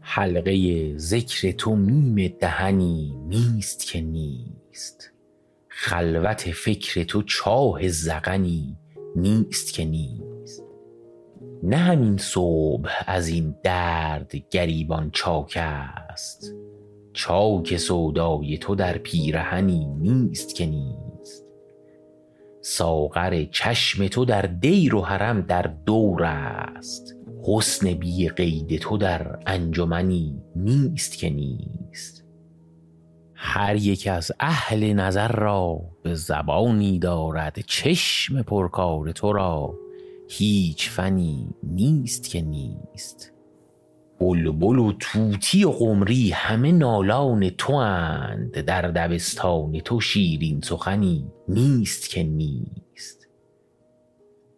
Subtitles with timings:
[0.00, 5.10] حلقه ذکر تو میم دهنی نیست که نیست.
[5.68, 8.76] خلوت فکر تو چاه ذقنی
[9.16, 10.64] نیست که نیست.
[11.62, 16.54] نه همین صبح از این درد گریبان چاک است.
[17.18, 21.44] چاک سودای تو در پیرهنی نیست که نیست.
[22.62, 27.14] ساغر چشم تو در دیر و حرم در دور است.
[27.42, 32.24] حسن بی قید تو در انجمنی نیست که نیست.
[33.34, 39.74] هر یک از اهل نظر را به زبانی دارد چشم پرکار تو را.
[40.28, 43.37] هیچ فنی نیست که نیست.
[44.20, 52.10] بلبل و طوطی و قمری همه نالان تو اند در دبستان تو شیرین سخنی نیست
[52.10, 53.28] که نیست.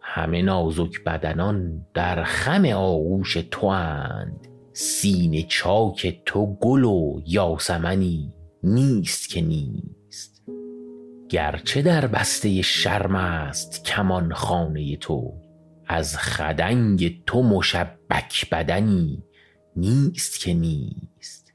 [0.00, 9.28] همه نازک بدنان در خم آغوش تو اند سینه چاک تو گل و یاسمنی نیست
[9.28, 10.42] که نیست.
[11.28, 15.34] گرچه در بسته شرم است کمان خانه تو
[15.86, 19.22] از خدنگ تو مشبک بدنی
[19.76, 21.52] نیست که نیست.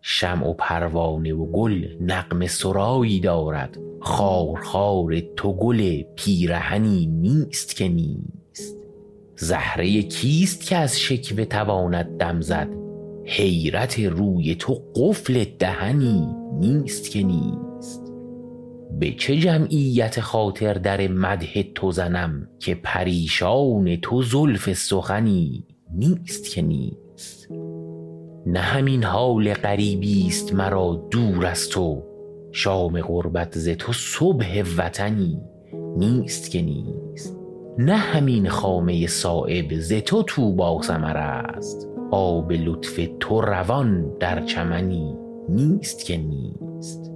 [0.00, 3.78] شمع و پروانه و گل نغمه سرایی دارد.
[4.00, 8.76] خارخار تو گل پیرهنی نیست که نیست.
[9.36, 12.68] زهره کیست که از شکوه تواند دم زد؟
[13.24, 18.12] حیرت روی تو قفل دهنی نیست که نیست.
[18.98, 25.64] به چه جمعیت خاطر در مدح تو زنم که پریشان تو زلف سخنی
[25.94, 27.48] نیست که نیست.
[28.46, 32.02] نه همین حال غریبی است مرا دور از تو.
[32.52, 35.40] شام غربت ز تو صبح وطنی
[35.96, 37.36] نیست که نیست.
[37.78, 41.88] نه همین خامه صایب ز تو طوبی ثمر است.
[42.10, 45.14] آب لطف تو روان در چمنی
[45.48, 47.07] نیست که نیست.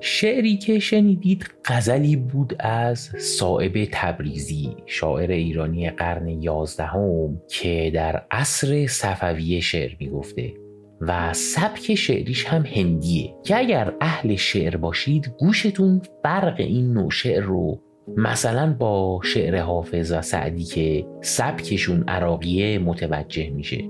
[0.00, 8.86] شعری که شنیدید غزلی بود از صائب تبریزی شاعر ایرانی قرن یازدهم که در عصر
[8.86, 10.52] صفویه شعر می‌گفته
[11.00, 17.42] و سبک شعریش هم هندیه که اگر اهل شعر باشید گوشتون فرق این نوع شعر
[17.42, 17.82] رو
[18.16, 23.84] مثلا با شعر حافظ و سعدی که سبکشون عراقیه متوجه میشه.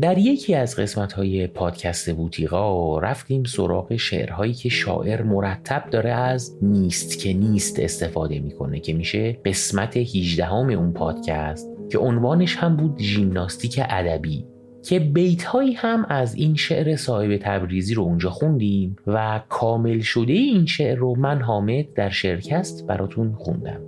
[0.00, 6.58] در یکی از قسمت های پادکست بوتیقا رفتیم سراغ شعرهایی که شاعر مرتب داره از
[6.62, 12.98] نیست که نیست استفاده می‌کنه که میشه قسمت 18 اون پادکست که عنوانش هم بود
[13.00, 14.51] ژیمناستیک ادبی.
[14.82, 15.44] که بیت
[15.76, 21.14] هم از این شعر صاحب تبریزی رو اونجا خوندیم و کامل شده این شعر رو
[21.14, 23.80] من حامد در شرکست براتون خوندم.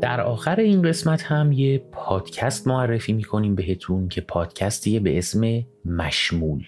[0.00, 6.64] در آخر این قسمت هم یه پادکست معرفی می‌کنیم بهتون که پادکستیه به اسم مشمول.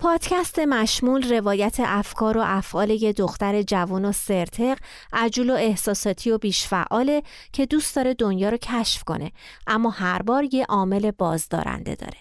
[0.00, 4.78] پادکست مشمول روایت افکار و افعال یه دختر جوان و سرتق
[5.12, 7.22] عجول و احساساتی و بیشفعاله
[7.52, 9.32] که دوست داره دنیا رو کشف کنه
[9.66, 12.18] اما هر بار یه عامل بازدارنده داره.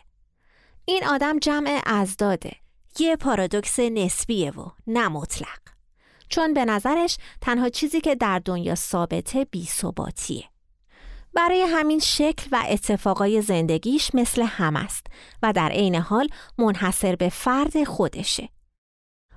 [0.85, 2.51] این آدم جمع ازداده.
[3.00, 5.59] یه پارادوکس نسبیه و نه مطلق.
[6.29, 10.44] چون به نظرش تنها چیزی که در دنیا ثابته بیثباتیه.
[11.34, 15.07] برای همین شکل و اتفاقای زندگیش مثل هم است
[15.44, 18.50] و در عین حال منحصر به فرد خودشه.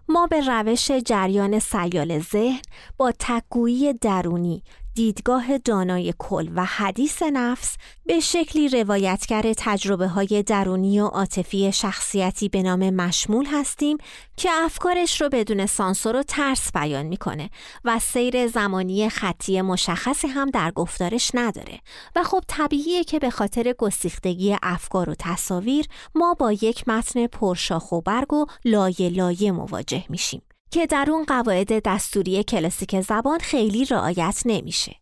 [0.08, 2.62] ما به روش جریان سیال ذهن
[2.96, 4.62] با تکگویی درونی
[4.94, 7.76] دیدگاه دانای کل و حدیث نفس
[8.06, 13.98] به شکلی روایتگر تجربه های درونی و عاطفی شخصیتی به نام مشمول هستیم
[14.36, 17.50] که افکارش رو بدون سانسور و ترس بیان می‌کنه
[17.84, 21.80] و سیر زمانی خطی مشخصی هم در گفتارش نداره.
[22.16, 27.92] و خب طبیعیه که به خاطر گسیختگی افکار و تصاویر ما با یک متن پرشاخ
[27.92, 30.42] و برگ و لایه لایه مواجه میشیم.
[30.72, 34.96] که در اون قواعد دستوری کلاسیک زبان خیلی رعایت نمیشه.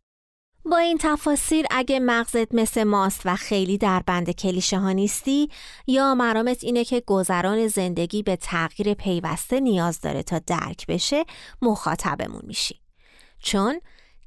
[0.64, 5.48] با این تفاصیل اگه مغزت مثل ماست و خیلی در بند کلیشه ها نیستی
[5.86, 11.24] یا مرامت اینه که گذران زندگی به تغییر پیوسته نیاز داره تا درک بشه
[11.62, 12.80] مخاطبمون میشی
[13.38, 13.80] چون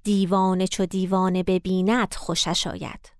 [0.04, 3.13] دیوانه چو دیوانه ببیند خوشش آید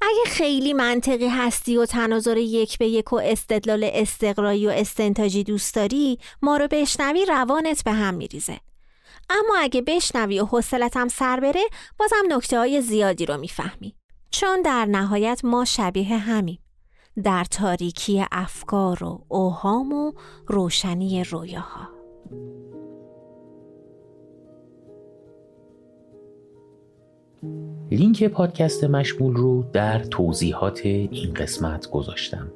[0.00, 5.74] اگه خیلی منطقی هستی و تناظر یک به یک و استدلال استقرایی و استنتاجی دوست
[5.74, 8.60] داری ما رو بشنوی روانت به هم میریزه.
[9.30, 11.62] اما اگه بشنوی و حوصلتم سر بره
[11.98, 13.94] بازم نکته های زیادی رو می‌فهمی.
[14.30, 16.58] چون در نهایت ما شبیه همیم.
[17.24, 20.12] در تاریکی افکار و اوهام و
[20.46, 21.88] روشنی رویاها.
[27.90, 32.52] لینک پادکست مشمول رو در توضیحات این قسمت گذاشتم.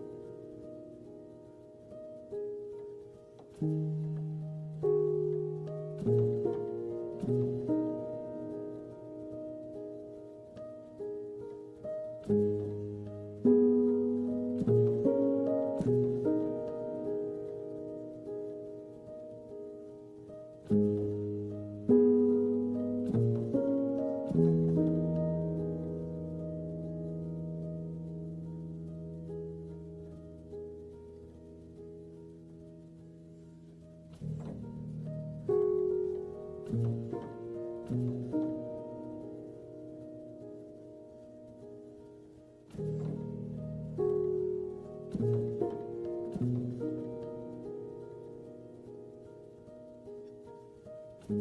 [51.28, 51.40] thank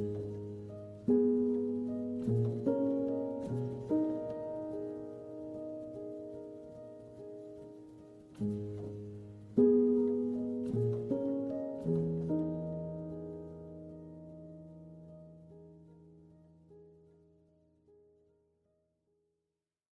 [8.41, 8.86] you